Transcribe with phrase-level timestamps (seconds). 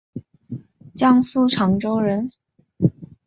[0.95, 2.31] 江苏长洲人。